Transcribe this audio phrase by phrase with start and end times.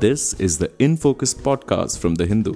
[0.00, 2.54] This is the In Focus podcast from The Hindu.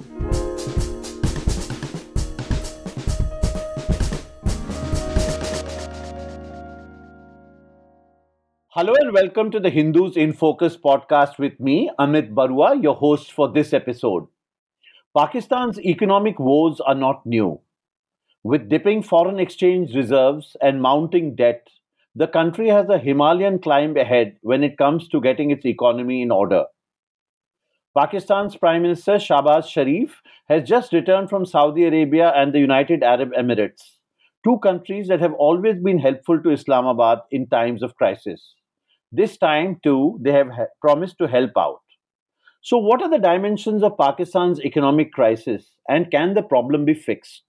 [8.69, 13.31] Hello and welcome to the Hindu's in Focus podcast with me, Amit Baruah, your host
[13.31, 14.25] for this episode.
[15.15, 17.59] Pakistan's economic woes are not new.
[18.41, 21.67] With dipping foreign exchange reserves and mounting debt,
[22.15, 26.31] the country has a Himalayan climb ahead when it comes to getting its economy in
[26.31, 26.63] order.
[27.97, 33.31] Pakistan's Prime Minister Shahbaz Sharif has just returned from Saudi Arabia and the United Arab
[33.31, 33.99] Emirates,
[34.43, 38.53] two countries that have always been helpful to Islamabad in times of crisis.
[39.13, 41.79] This time, too, they have ha- promised to help out.
[42.61, 47.43] So, what are the dimensions of Pakistan's economic crisis and can the problem be fixed?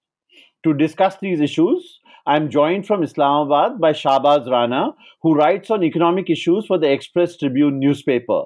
[0.62, 5.82] To discuss these issues, I am joined from Islamabad by Shahbaz Rana, who writes on
[5.82, 8.44] economic issues for the Express Tribune newspaper.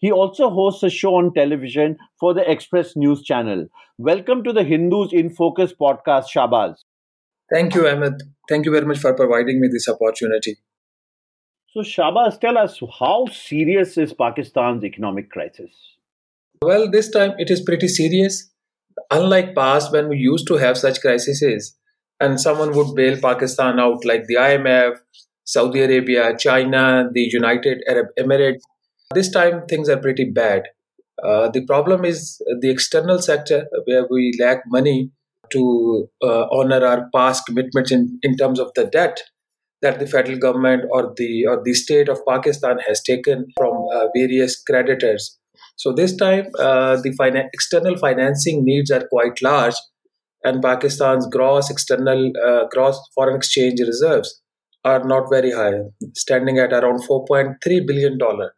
[0.00, 3.66] He also hosts a show on television for the Express News channel.
[3.98, 6.76] Welcome to the Hindu's in Focus podcast, Shahbaz.
[7.52, 8.22] Thank you, Amit.
[8.48, 10.56] Thank you very much for providing me this opportunity.
[11.74, 15.70] So, Shahbaz, tell us how serious is Pakistan's economic crisis?
[16.62, 18.50] Well, this time it is pretty serious.
[19.10, 21.76] Unlike past when we used to have such crises
[22.18, 24.96] and someone would bail Pakistan out like the IMF,
[25.44, 28.62] Saudi Arabia, China, the United Arab Emirates,
[29.14, 30.62] this time things are pretty bad.
[31.22, 35.10] Uh, the problem is the external sector where we lack money
[35.52, 39.20] to uh, honor our past commitments in, in terms of the debt
[39.82, 44.06] that the federal government or the or the state of Pakistan has taken from uh,
[44.14, 45.38] various creditors.
[45.76, 49.74] So this time, uh, the external financing needs are quite large,
[50.44, 54.40] and Pakistan's gross external uh, gross foreign exchange reserves
[54.84, 55.80] are not very high,
[56.14, 58.54] standing at around 4.3 billion dollar,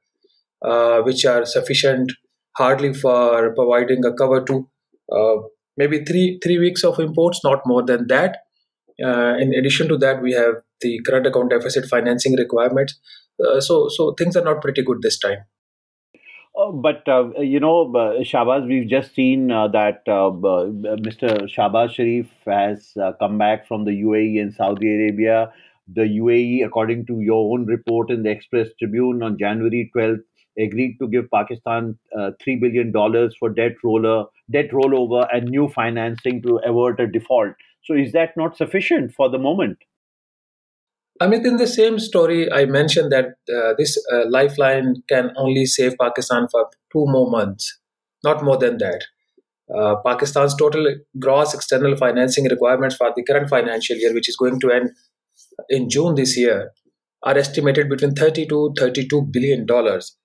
[1.05, 2.13] which are sufficient
[2.57, 4.69] hardly for providing a cover to
[5.11, 5.37] uh,
[5.77, 8.39] maybe three three weeks of imports, not more than that.
[9.03, 12.99] Uh, in addition to that, we have the current account deficit financing requirements.
[13.43, 15.39] Uh, so, so things are not pretty good this time.
[16.59, 20.31] Uh, but uh, you know, uh, Shahbaz, we've just seen uh, that uh,
[21.01, 21.49] Mr.
[21.49, 25.51] Shahbaz Sharif has come back from the UAE and Saudi Arabia.
[25.93, 30.23] The UAE, according to your own report in the Express Tribune on January 12th,
[30.59, 31.99] agreed to give Pakistan
[32.43, 37.55] three billion dollars for debt roller, debt rollover, and new financing to avert a default.
[37.85, 39.79] So, is that not sufficient for the moment?
[41.21, 45.95] Mean, in the same story, I mentioned that uh, this uh, lifeline can only save
[46.01, 47.79] Pakistan for two more months,
[48.25, 49.05] not more than that.
[49.73, 54.59] Uh, Pakistan's total gross external financing requirements for the current financial year, which is going
[54.61, 54.91] to end
[55.69, 56.73] in June this year,
[57.23, 60.17] are estimated between 30 to 32 billion dollars.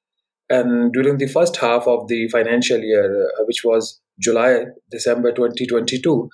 [0.49, 6.29] And during the first half of the financial year, uh, which was July December 2022,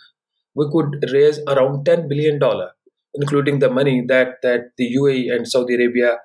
[0.56, 2.72] we could raise around 10 billion dollar
[3.14, 6.18] including the money that, that the UAE and Saudi Arabia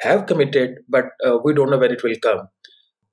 [0.00, 2.48] have committed, but uh, we don't know when it will come.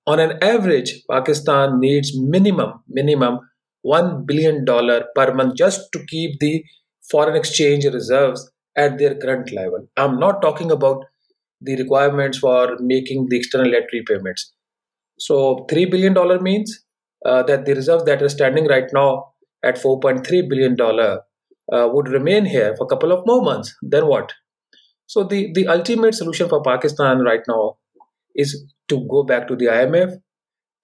[0.07, 3.40] On an average, Pakistan needs minimum, minimum
[3.85, 6.63] $1 billion per month just to keep the
[7.11, 9.88] foreign exchange reserves at their current level.
[9.97, 11.06] I'm not talking about
[11.62, 14.53] the requirements for making the external debt repayments.
[15.20, 16.86] So $3 billion means
[17.25, 19.34] uh, that the reserves that are standing right now
[19.64, 23.75] at $4.3 billion uh, would remain here for a couple of more months.
[23.81, 24.34] Then what?
[25.08, 27.78] So the, the ultimate solution for Pakistan right now
[28.36, 30.18] is to go back to the IMF,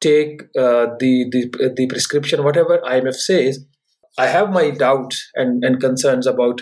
[0.02, 3.66] take uh, the, the the prescription, whatever IMF says.
[4.18, 6.62] I have my doubts and, and concerns about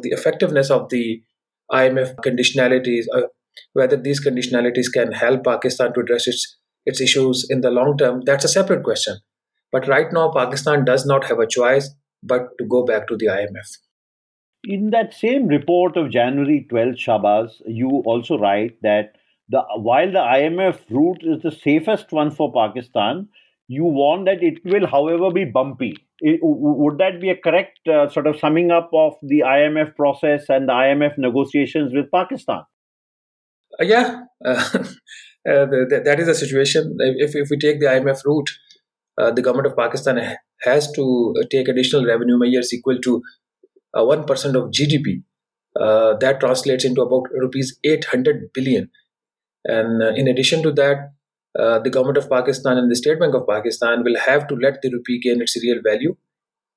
[0.00, 1.22] the effectiveness of the
[1.70, 3.28] IMF conditionalities, uh,
[3.72, 8.22] whether these conditionalities can help Pakistan to address its its issues in the long term.
[8.24, 9.16] That's a separate question.
[9.72, 11.90] But right now, Pakistan does not have a choice
[12.22, 13.78] but to go back to the IMF.
[14.64, 19.16] In that same report of January 12th, Shahbaz, you also write that
[19.48, 23.28] the, while the IMF route is the safest one for Pakistan,
[23.68, 25.96] you warn that it will, however, be bumpy.
[26.20, 30.44] It, would that be a correct uh, sort of summing up of the IMF process
[30.48, 32.62] and the IMF negotiations with Pakistan?
[33.80, 34.84] Uh, yeah, uh,
[35.44, 36.96] that is the situation.
[36.98, 38.50] If, if we take the IMF route,
[39.18, 43.22] uh, the government of Pakistan has to uh, take additional revenue measures equal to
[43.94, 45.22] uh, 1% of GDP.
[45.78, 48.90] Uh, that translates into about rupees 800 billion.
[49.64, 51.14] And in addition to that,
[51.58, 54.82] uh, the government of Pakistan and the State Bank of Pakistan will have to let
[54.82, 56.16] the rupee gain its real value.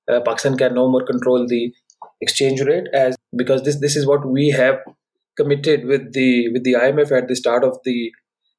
[0.09, 1.73] Uh, Pakistan can no more control the
[2.21, 4.79] exchange rate as because this this is what we have
[5.37, 8.11] committed with the with the IMF at the start of the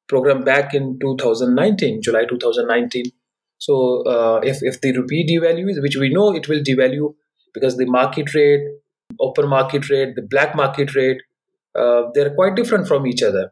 [0.07, 3.05] program back in 2019, July 2019.
[3.59, 7.13] So uh, if, if the rupee devalues, which we know it will devalue
[7.53, 8.61] because the market rate,
[9.19, 11.21] open market rate, the black market rate,
[11.75, 13.51] uh, they're quite different from each other.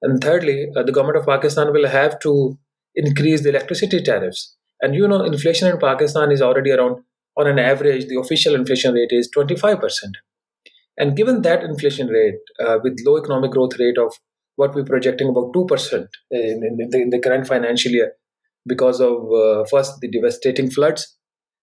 [0.00, 2.56] And thirdly, uh, the government of Pakistan will have to
[2.94, 4.56] increase the electricity tariffs.
[4.80, 7.02] And you know, inflation in Pakistan is already around,
[7.36, 9.80] on an average, the official inflation rate is 25%.
[10.98, 14.14] And given that inflation rate, uh, with low economic growth rate of
[14.56, 18.12] what we're projecting about 2% in, in, the, in the current financial year,
[18.66, 21.16] because of uh, first the devastating floods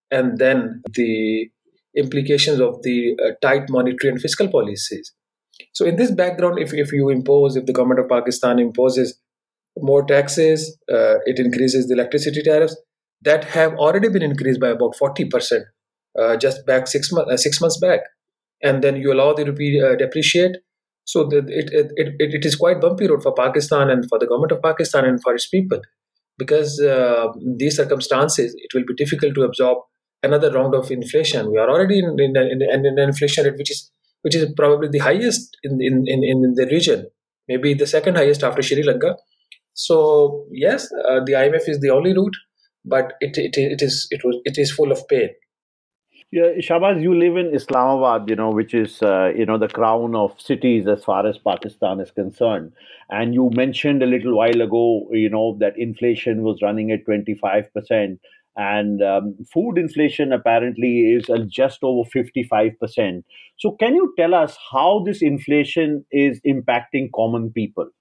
[0.09, 1.49] and then the
[1.97, 5.13] implications of the uh, tight monetary and fiscal policies.
[5.73, 9.19] So, in this background, if, if you impose, if the government of Pakistan imposes
[9.77, 12.75] more taxes, uh, it increases the electricity tariffs
[13.21, 15.63] that have already been increased by about 40%
[16.19, 18.01] uh, just back six, months uh, six months back.
[18.63, 20.57] And then you allow the rupee uh, depreciate.
[21.03, 24.25] So, the, it, it, it, it is quite bumpy road for Pakistan and for the
[24.25, 25.81] government of Pakistan and for its people.
[26.37, 29.77] Because uh, these circumstances, it will be difficult to absorb
[30.23, 31.51] another round of inflation.
[31.51, 33.91] We are already in, in, in, in an inflation rate which is
[34.25, 37.05] which is probably the highest in, in, in, in the region,
[37.47, 39.15] maybe the second highest after Sri Lanka.
[39.75, 42.35] So yes, uh, the IMF is the only route,
[42.83, 45.29] but it, it, it is it was it is full of pain.
[46.35, 50.15] Yeah, Shahbaz, you live in Islamabad, you know, which is uh, you know the crown
[50.15, 52.73] of cities as far as Pakistan is concerned.
[53.09, 57.35] And you mentioned a little while ago, you know, that inflation was running at twenty
[57.35, 58.19] five percent,
[58.57, 63.23] and um, food inflation apparently is just over 55%.
[63.57, 67.91] So, can you tell us how this inflation is impacting common people?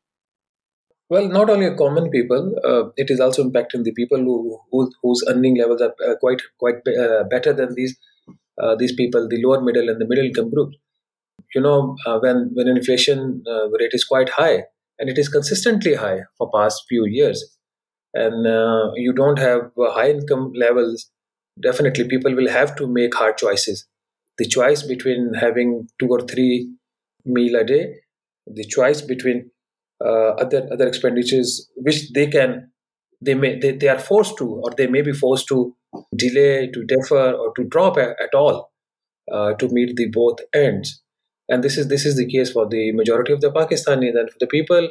[1.08, 5.22] Well, not only common people, uh, it is also impacting the people who, who whose
[5.28, 7.96] earning levels are uh, quite quite uh, better than these
[8.62, 10.70] uh, these people, the lower middle and the middle income group.
[11.54, 13.42] You know, uh, when when inflation
[13.78, 14.64] rate is quite high
[14.98, 17.54] and it is consistently high for past few years,
[18.14, 21.10] and uh, you don't have uh, high income levels,
[21.60, 23.86] definitely people will have to make hard choices.
[24.38, 26.72] The choice between having two or three
[27.24, 27.94] meal a day,
[28.46, 29.50] the choice between
[30.04, 32.70] uh, other other expenditures which they can
[33.20, 35.74] they may they, they are forced to or they may be forced to
[36.16, 38.70] delay to defer or to drop a, at all
[39.32, 41.02] uh, to meet the both ends
[41.48, 44.38] and this is this is the case for the majority of the pakistanis and for
[44.40, 44.88] the people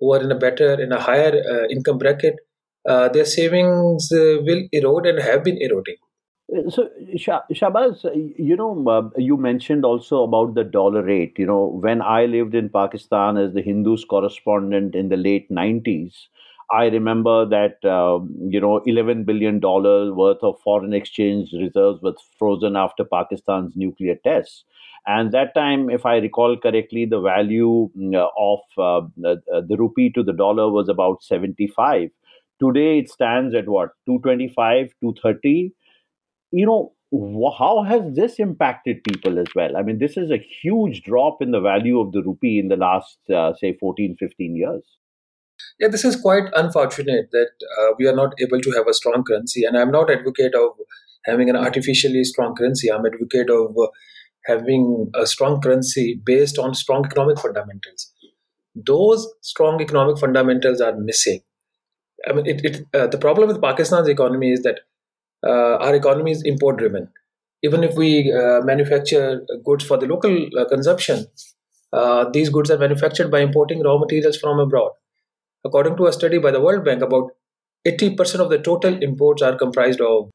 [0.00, 2.36] who are in a better in a higher uh, income bracket
[2.88, 5.96] uh, their savings uh, will erode and have been eroding.
[6.70, 8.04] So, Shahbaz,
[8.38, 11.34] you know, uh, you mentioned also about the dollar rate.
[11.38, 16.28] You know, when I lived in Pakistan as the Hindu's correspondent in the late 90s,
[16.70, 22.76] I remember that, um, you know, $11 billion worth of foreign exchange reserves was frozen
[22.76, 24.64] after Pakistan's nuclear tests.
[25.06, 30.10] And that time, if I recall correctly, the value mm, of uh, the, the rupee
[30.10, 32.10] to the dollar was about 75
[32.60, 35.72] Today it stands at what 225, 230.
[36.50, 36.92] You know,
[37.56, 39.76] how has this impacted people as well?
[39.76, 42.76] I mean, this is a huge drop in the value of the rupee in the
[42.76, 44.82] last, uh, say, 14, 15 years.
[45.78, 49.22] Yeah, this is quite unfortunate that uh, we are not able to have a strong
[49.22, 49.64] currency.
[49.64, 50.72] And I'm not advocate of
[51.24, 52.90] having an artificially strong currency.
[52.90, 53.86] I'm advocate of uh,
[54.46, 58.12] having a strong currency based on strong economic fundamentals.
[58.74, 61.40] Those strong economic fundamentals are missing.
[62.28, 64.80] I mean, it, it uh, the problem with Pakistan's economy is that
[65.46, 67.08] uh, our economy is import driven.
[67.62, 71.26] Even if we uh, manufacture goods for the local consumption,
[72.32, 74.92] these goods are manufactured by importing raw materials from abroad.
[75.64, 77.30] According to a study by the World Bank, about
[77.86, 80.30] 80% of the total imports are comprised of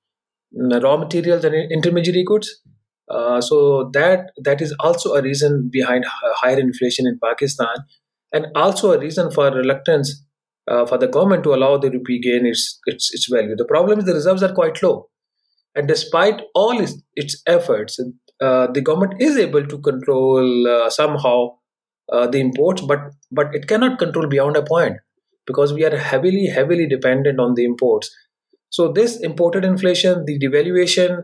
[0.57, 2.61] mm, raw materials and intermediary goods.
[3.09, 7.75] Uh, so that that is also a reason behind higher inflation in Pakistan,
[8.31, 10.23] and also a reason for reluctance
[10.67, 13.55] uh, for the government to allow the rupee gain its, its, its value.
[13.55, 15.09] The problem is the reserves are quite low.
[15.75, 17.99] And despite all its, its efforts,
[18.41, 21.57] uh, the government is able to control uh, somehow
[22.11, 22.99] uh, the imports, but,
[23.31, 24.97] but it cannot control beyond a point
[25.45, 28.13] because we are heavily, heavily dependent on the imports.
[28.69, 31.23] So, this imported inflation, the devaluation,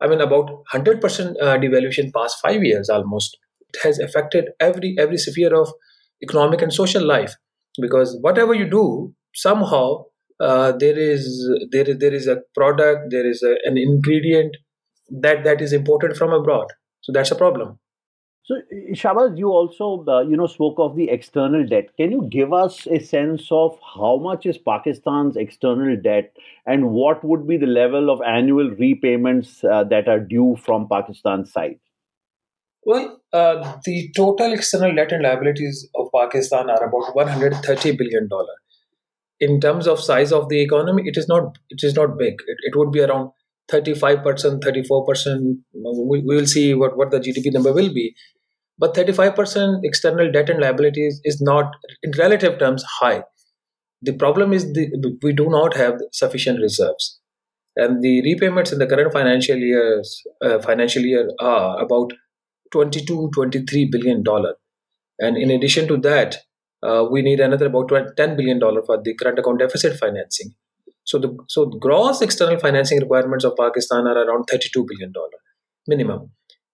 [0.00, 3.36] I mean, about 100% uh, devaluation past five years almost,
[3.72, 5.72] it has affected every, every sphere of
[6.22, 7.34] economic and social life.
[7.80, 10.04] Because whatever you do somehow
[10.40, 14.56] uh, there is there is there is a product there is a, an ingredient
[15.10, 16.66] that that is imported from abroad.
[17.02, 17.78] So that's a problem
[18.46, 18.56] so
[18.92, 21.88] Shahbaz, you also uh, you know spoke of the external debt.
[21.96, 26.36] Can you give us a sense of how much is Pakistan's external debt,
[26.66, 31.52] and what would be the level of annual repayments uh, that are due from Pakistan's
[31.52, 31.78] side?
[32.84, 38.56] Well, uh, the total external debt and liabilities of Pakistan are about 130 billion dollar.
[39.44, 42.34] in terms of size of the economy, it is not it is not big.
[42.46, 43.30] It, it would be around
[43.72, 45.56] 35%, 34%.
[45.72, 48.14] We, we will see what, what the GDP number will be.
[48.78, 53.22] But 35% external debt and liabilities is not, in relative terms, high.
[54.02, 57.20] The problem is the, we do not have sufficient reserves.
[57.76, 62.12] And the repayments in the current financial years uh, financial year are about
[62.72, 64.54] 22, 23 billion dollar.
[65.18, 66.36] And in addition to that,
[66.82, 70.54] uh, we need another about 10 billion dollar for the current account deficit financing.
[71.04, 75.38] So the so gross external financing requirements of Pakistan are around 32 billion dollar
[75.86, 76.30] minimum.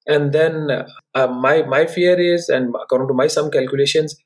[0.06, 0.70] And then
[1.14, 4.16] uh, my my fear is, and according to my some calculations,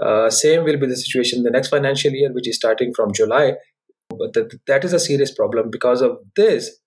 [0.00, 3.54] uh, same will be the situation the next financial year, which is starting from July.
[4.10, 6.78] But that, that is a serious problem because of this.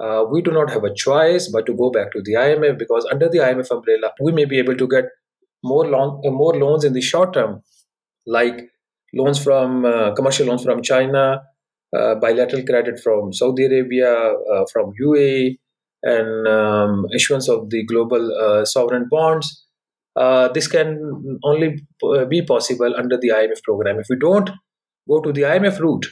[0.00, 3.06] Uh, we do not have a choice but to go back to the IMF because
[3.12, 5.04] under the IMF umbrella, we may be able to get
[5.62, 7.62] more long, uh, more loans in the short term,
[8.26, 8.70] like
[9.12, 11.42] loans from uh, commercial loans from China,
[11.94, 14.34] uh, bilateral credit from Saudi Arabia,
[14.72, 15.58] from UAE,
[16.02, 19.66] and um, issuance of the global uh, sovereign bonds.
[20.54, 21.68] this can only
[22.28, 23.98] be possible under the IMF program.
[23.98, 24.50] If we don't
[25.08, 26.06] go to the IMF route,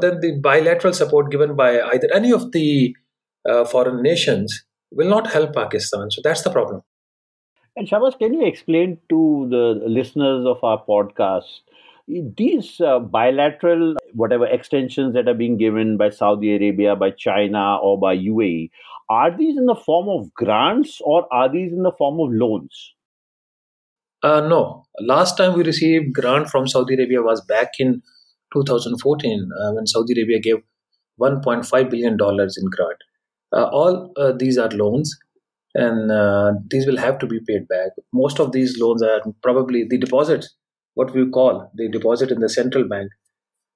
[0.00, 2.94] then the bilateral support given by either any of the
[3.70, 6.10] foreign nations will not help Pakistan.
[6.10, 6.82] So that's the problem.
[7.76, 11.60] And Shahbaz, can you explain to the listeners of our podcast
[12.36, 17.98] these uh, bilateral whatever extensions that are being given by Saudi Arabia, by China, or
[17.98, 18.70] by UAE,
[19.10, 22.94] are these in the form of grants or are these in the form of loans?
[24.22, 24.84] Uh, no.
[25.00, 28.02] Last time we received grant from Saudi Arabia was back in
[28.54, 30.62] 2014 uh, when Saudi Arabia gave
[31.20, 32.98] 1.5 billion dollars in grant.
[33.52, 35.18] Uh, all uh, these are loans,
[35.74, 37.90] and uh, these will have to be paid back.
[38.12, 40.54] Most of these loans are probably the deposits
[40.94, 43.10] what we call the deposit in the central bank,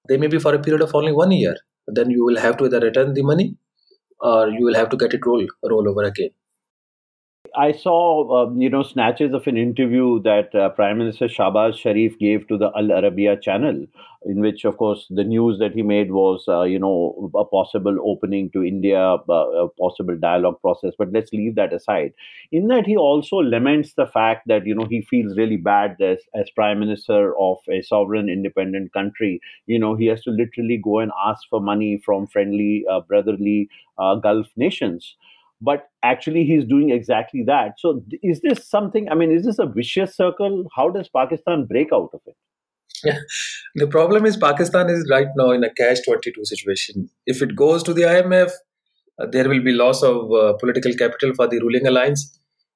[0.09, 1.57] they may be for a period of only one year.
[1.87, 3.57] Then you will have to either return the money
[4.21, 6.31] or you will have to get it roll roll over again.
[7.57, 12.19] I saw, um, you know, snatches of an interview that uh, Prime Minister Shahbaz Sharif
[12.19, 13.87] gave to the Al Arabiya channel,
[14.27, 17.97] in which, of course, the news that he made was, uh, you know, a possible
[18.05, 20.95] opening to India, uh, a possible dialogue process.
[20.99, 22.13] But let's leave that aside.
[22.51, 26.19] In that, he also laments the fact that, you know, he feels really bad as,
[26.35, 29.41] as Prime Minister of a sovereign, independent country.
[29.67, 33.69] You know, he has to literally go and ask for money from friendly, uh, brotherly
[33.97, 35.15] uh, Gulf nations
[35.65, 37.75] but actually he's doing exactly that.
[37.79, 40.65] So is this something i mean is this a vicious circle?
[40.77, 42.37] How does pakistan break out of it?
[43.83, 47.09] The problem is pakistan is right now in a catch 22 situation.
[47.27, 48.51] If it goes to the imf
[49.21, 52.27] uh, there will be loss of uh, political capital for the ruling alliance.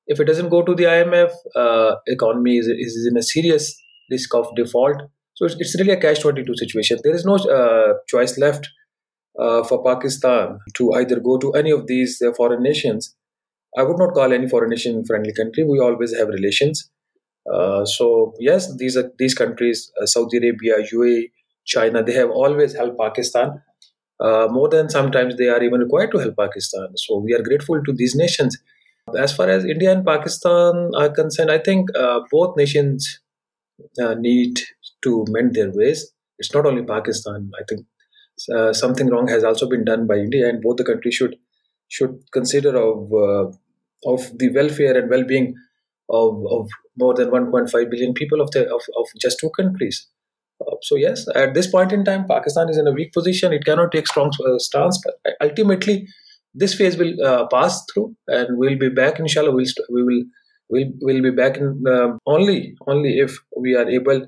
[0.07, 3.71] If it doesn't go to the imf uh, economy is, is in a serious
[4.11, 5.03] risk of default.
[5.35, 6.99] So it's, it's really a catch 22 situation.
[7.05, 8.69] There is no uh, choice left
[9.39, 13.15] uh, for Pakistan to either go to any of these uh, foreign nations.
[13.77, 15.65] I would not call any foreign nation friendly country.
[15.65, 16.91] We always have relations.
[17.53, 21.31] Uh, so yes, these are these countries: uh, Saudi Arabia, UAE,
[21.65, 22.03] China.
[22.03, 23.63] They have always helped Pakistan
[24.21, 26.89] uh, more than sometimes they are even required to help Pakistan.
[26.97, 28.57] So we are grateful to these nations.
[29.17, 33.21] As far as India and Pakistan are concerned, I think uh, both nations
[34.19, 34.61] need
[35.03, 36.13] to mend their ways.
[36.39, 37.51] It's not only Pakistan.
[37.59, 37.87] I think
[38.55, 41.37] uh, something wrong has also been done by India, and both the countries should
[41.89, 43.51] should consider of uh,
[44.07, 45.55] of the welfare and well-being
[46.11, 50.07] of, of more than 1.5 billion people of the of, of just two countries.
[50.61, 53.53] Uh, so yes, at this point in time, Pakistan is in a weak position.
[53.53, 56.07] It cannot take strong uh, stance, but ultimately,
[56.55, 59.19] this phase will uh, pass through, and we'll be back.
[59.19, 60.25] Inshallah, we'll st- we will
[60.71, 64.27] will will be back in um, only only if we are able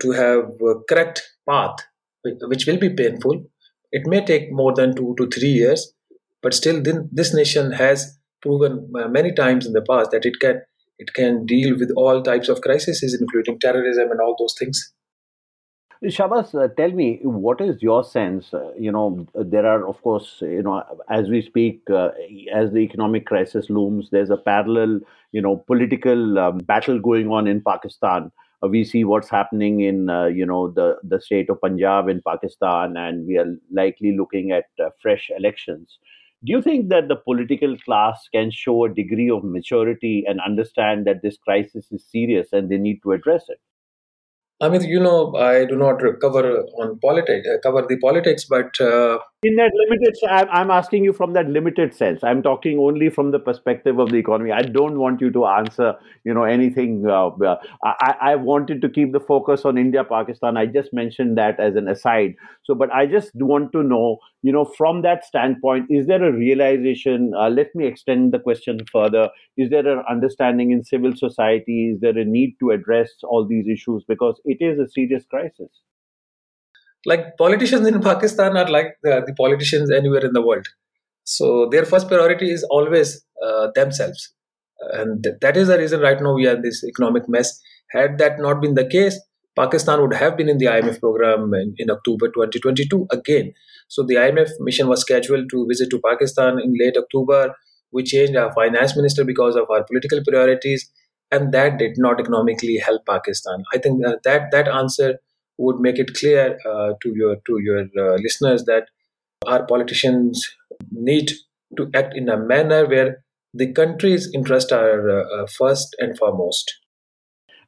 [0.00, 0.44] to have
[0.88, 1.76] correct path
[2.24, 3.44] which will be painful.
[3.90, 5.92] It may take more than two to three years,
[6.42, 10.62] but still, this nation has proven uh, many times in the past that it can
[10.98, 14.92] it can deal with all types of crises, including terrorism and all those things.
[16.04, 18.52] Shahbaz, uh, tell me, what is your sense?
[18.52, 22.08] Uh, you know, there are, of course, you know, as we speak, uh,
[22.52, 25.00] as the economic crisis looms, there's a parallel,
[25.30, 28.32] you know, political um, battle going on in Pakistan.
[28.62, 32.22] Uh, we see what's happening in uh, you know the the state of Punjab in
[32.26, 35.98] Pakistan, and we are likely looking at uh, fresh elections.
[36.44, 41.06] Do you think that the political class can show a degree of maturity and understand
[41.06, 43.60] that this crisis is serious and they need to address it?
[44.60, 48.80] I mean, you know, I do not cover on politics, cover the politics, but
[49.44, 50.16] in that limited
[50.56, 52.22] i'm asking you from that limited sense.
[52.22, 54.52] I'm talking only from the perspective of the economy.
[54.52, 58.88] I don't want you to answer you know anything uh, uh, I, I wanted to
[58.88, 60.56] keep the focus on india pakistan.
[60.56, 62.36] I just mentioned that as an aside.
[62.62, 66.32] So but i just want to know you know from that standpoint is there a
[66.32, 69.28] realization uh, let me extend the question further.
[69.56, 71.90] Is there an understanding in civil society?
[71.94, 74.04] Is there a need to address all these issues?
[74.06, 75.82] Because it is a serious crisis
[77.06, 80.66] like politicians in Pakistan are like the, the politicians anywhere in the world.
[81.24, 84.32] So their first priority is always uh, themselves,
[84.92, 87.60] and th- that is the reason right now we are in this economic mess.
[87.90, 89.20] Had that not been the case,
[89.56, 93.52] Pakistan would have been in the IMF program in, in October 2022 again.
[93.88, 97.54] So the IMF mission was scheduled to visit to Pakistan in late October.
[97.92, 100.90] We changed our finance minister because of our political priorities,
[101.30, 103.62] and that did not economically help Pakistan.
[103.74, 105.18] I think that that, that answer
[105.58, 108.84] would make it clear uh, to your to your uh, listeners that
[109.46, 110.42] our politicians
[110.90, 111.30] need
[111.76, 116.72] to act in a manner where the country's interests are uh, first and foremost.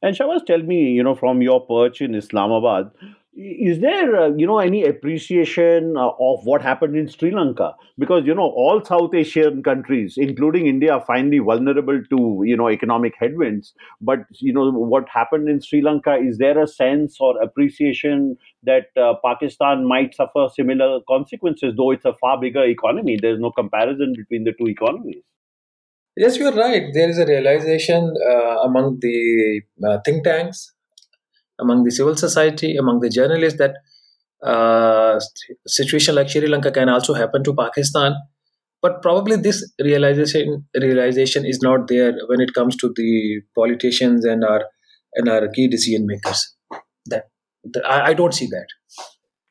[0.02, 2.90] And Shahbaz, tell me, you know, from your perch in Islamabad,
[3.36, 7.74] is there uh, you know any appreciation uh, of what happened in sri lanka?
[7.98, 12.70] Because you know all south asian countries including india are finally vulnerable to you know
[12.70, 13.74] economic headwinds.
[14.00, 18.86] But you know what happened in sri lanka is there a sense or appreciation that
[18.96, 23.18] uh, pakistan might suffer similar consequences though it's a far bigger economy?
[23.20, 25.22] There's no comparison between the two economies.
[26.16, 26.84] Yes, you're right.
[26.92, 30.73] There is a realization uh, among the uh, think tanks
[31.60, 33.74] among the civil society, among the journalists that
[34.44, 35.18] uh,
[35.66, 38.14] situation like Sri Lanka can also happen to Pakistan.
[38.82, 44.44] But probably this realization realization is not there when it comes to the politicians and
[44.44, 44.64] our
[45.14, 46.54] and our key decision makers.
[47.06, 47.24] That,
[47.72, 48.66] that I, I, don't see that.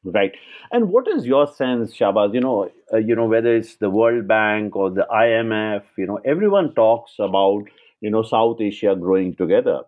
[0.03, 0.31] Right.
[0.72, 2.33] And what is your sense, Shahbaz?
[2.33, 5.83] You know, uh, you know whether it's the World Bank or the IMF.
[5.98, 7.63] You know, everyone talks about
[8.01, 9.81] you know South Asia growing together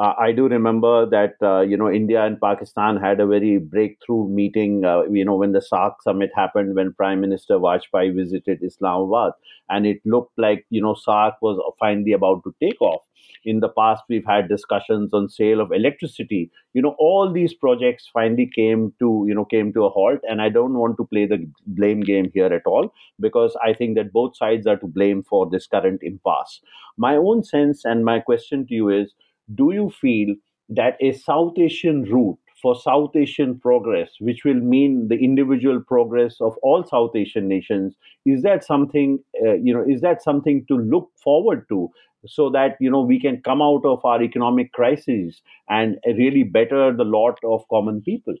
[0.00, 4.28] uh, I do remember that uh, you know India and Pakistan had a very breakthrough
[4.28, 4.82] meeting.
[4.82, 9.32] Uh, you know when the SAARC summit happened, when Prime Minister Vajpayee visited Islamabad,
[9.68, 13.02] and it looked like you know SAARC was finally about to take off.
[13.44, 16.50] In the past, we've had discussions on sale of electricity.
[16.72, 20.40] You know all these projects finally came to you know came to a halt, and
[20.40, 24.14] I don't want to play the blame game here at all because I think that
[24.14, 26.62] both sides are to blame for this current impasse.
[26.96, 29.14] My own sense and my question to you is
[29.54, 30.34] do you feel
[30.68, 36.36] that a South Asian route for South Asian progress, which will mean the individual progress
[36.40, 39.84] of all South Asian nations, is that something uh, you know?
[39.86, 41.88] Is that something to look forward to,
[42.26, 46.94] so that you know we can come out of our economic crisis and really better
[46.94, 48.34] the lot of common people?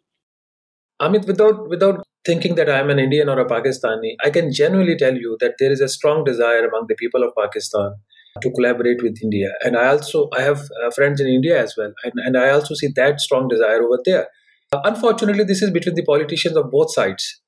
[1.00, 5.14] Amit, without without thinking that I'm an Indian or a Pakistani, I can genuinely tell
[5.14, 7.94] you that there is a strong desire among the people of Pakistan
[8.42, 9.48] to collaborate with India.
[9.62, 12.74] And I also I have uh, friends in India as well, and, and I also
[12.74, 14.28] see that strong desire over there.
[14.72, 17.40] Uh, unfortunately, this is between the politicians of both sides.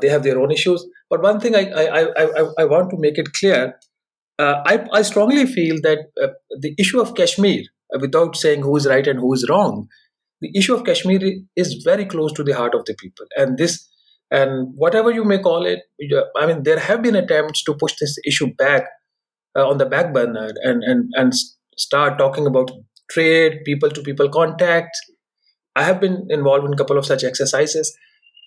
[0.00, 0.86] They have their own issues.
[1.10, 3.78] But one thing I I, I, I want to make it clear,
[4.38, 6.28] uh, I, I strongly feel that uh,
[6.60, 7.62] the issue of Kashmir,
[7.94, 9.88] uh, without saying who is right and who is wrong,
[10.40, 11.20] the issue of Kashmir
[11.56, 13.26] is very close to the heart of the people.
[13.36, 13.86] And this
[14.30, 15.80] and whatever you may call it,
[16.36, 18.84] I mean, there have been attempts to push this issue back
[19.56, 21.32] uh, on the back burner and, and, and
[21.76, 22.70] start talking about
[23.10, 24.96] trade, people to people contact.
[25.76, 27.96] I have been involved in a couple of such exercises.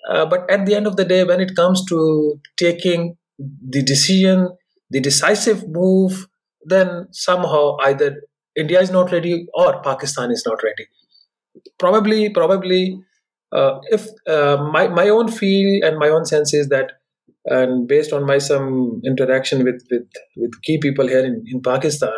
[0.09, 4.49] Uh, but at the end of the day, when it comes to taking the decision,
[4.89, 6.27] the decisive move,
[6.65, 8.21] then somehow either
[8.55, 10.87] India is not ready or Pakistan is not ready.
[11.79, 12.99] Probably, probably,
[13.51, 16.93] uh, if uh, my my own feel and my own sense is that
[17.45, 22.13] and based on my some interaction with with, with key people here in, in pakistan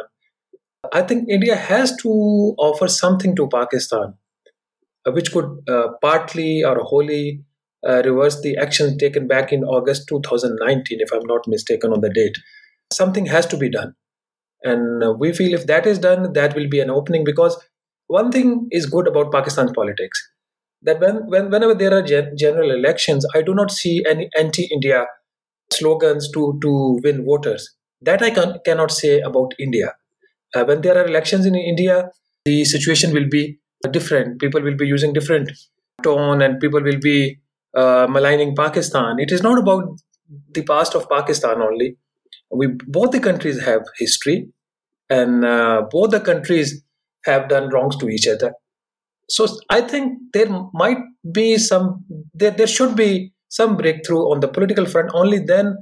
[0.93, 2.09] i think india has to
[2.57, 4.13] offer something to pakistan
[5.07, 7.41] uh, which could uh, partly or wholly
[7.87, 12.09] uh, reverse the action taken back in august 2019 if i'm not mistaken on the
[12.09, 12.37] date.
[12.93, 13.95] Something has to be done.
[14.63, 17.57] And we feel if that is done that will be an opening because
[18.07, 20.21] one thing is good about pakistan's politics
[20.85, 25.05] that when, when whenever there are gen- general elections, I do not see any anti-India
[25.71, 27.75] slogans to to win voters.
[28.01, 29.93] That I can, cannot say about India.
[30.55, 32.09] Uh, when there are elections in India,
[32.45, 33.59] the situation will be
[33.91, 34.39] different.
[34.39, 35.51] People will be using different
[36.03, 37.39] tone, and people will be
[37.75, 39.19] uh, maligning Pakistan.
[39.19, 39.83] It is not about
[40.53, 41.97] the past of Pakistan only.
[42.51, 44.49] We both the countries have history,
[45.09, 46.83] and uh, both the countries
[47.25, 48.53] have done wrongs to each other
[49.29, 50.97] so I think there might
[51.31, 55.77] be some there, there should be some breakthrough on the political front, only then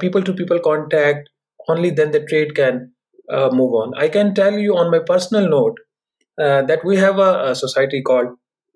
[0.00, 1.28] people to people contact,
[1.68, 2.92] only then the trade can
[3.32, 3.92] uh, move on.
[3.96, 5.78] I can tell you on my personal note
[6.40, 8.28] uh, that we have a, a society called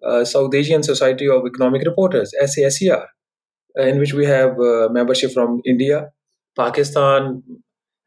[0.06, 3.04] uh, South Asian Society of Economic Reporters, SASER,
[3.76, 4.54] in which we have
[4.90, 6.10] membership from India,
[6.56, 7.42] Pakistan,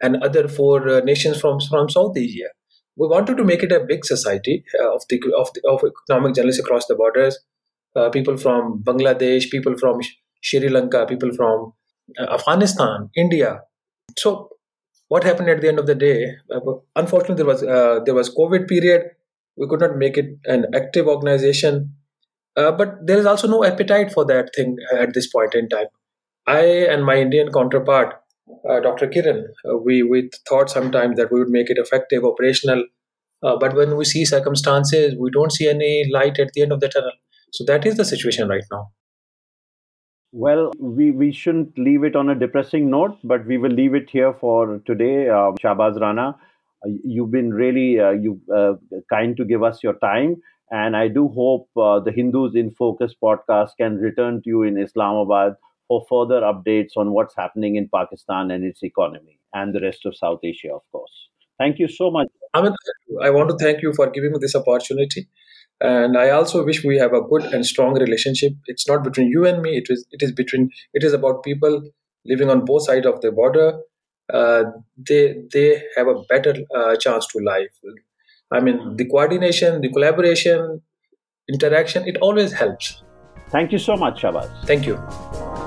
[0.01, 2.49] and other four nations from, from South Asia
[2.97, 6.35] we wanted to make it a big society uh, of the of, the, of economic
[6.35, 7.37] journalists across the borders.
[7.95, 9.99] Uh, people from Bangladesh, people from
[10.41, 11.73] Sri Lanka, people from
[12.19, 13.61] uh, Afghanistan, India.
[14.17, 14.49] So,
[15.07, 16.35] what happened at the end of the day?
[16.53, 16.59] Uh,
[16.95, 19.11] unfortunately, there was uh, there was COVID period.
[19.55, 21.95] We could not make it an active organization,
[22.55, 25.87] uh, but there is also no appetite for that thing at this point in time.
[26.45, 28.21] I and my Indian counterpart
[28.69, 29.07] uh, Dr.
[29.07, 32.85] Kiran, uh, we, we thought sometimes that we would make it effective, operational,
[33.43, 36.79] uh, but when we see circumstances, we don't see any light at the end of
[36.79, 37.11] the tunnel.
[37.51, 38.89] So that is the situation right now.
[40.31, 44.09] Well, we, we shouldn't leave it on a depressing note, but we will leave it
[44.09, 45.29] here for today.
[45.29, 46.35] Um, Shahbaz Rana,
[46.85, 48.73] uh, you've been really uh, you uh,
[49.09, 50.35] kind to give us your time.
[50.69, 55.55] And I do hope the Hindu's in Focus podcast can return to you in Islamabad
[55.87, 60.15] for further updates on what's happening in Pakistan and its economy and the rest of
[60.15, 61.29] South Asia, of course.
[61.59, 62.27] Thank you so much.
[62.55, 62.75] Amit,
[63.21, 65.27] I want to thank you for giving me this opportunity.
[65.79, 68.53] And I also wish we have a good and strong relationship.
[68.65, 69.77] It's not between you and me.
[69.77, 70.05] It is.
[70.11, 70.71] It is between.
[70.93, 71.81] It is about people
[72.25, 73.79] living on both sides of the border.
[74.33, 74.63] Uh,
[74.97, 77.69] they they have a better uh, chance to life.
[78.51, 80.81] I mean, the coordination, the collaboration,
[81.47, 82.07] interaction.
[82.07, 83.03] It always helps.
[83.49, 84.65] Thank you so much, Shahbaz.
[84.65, 85.66] Thank you.